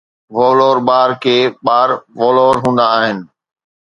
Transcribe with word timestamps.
وولور 0.35 0.77
ٻار 0.87 1.09
ڪي 1.23 1.37
ٻار 1.65 1.89
ولور 2.21 2.53
هوندا 2.63 2.85
آهن. 2.97 3.17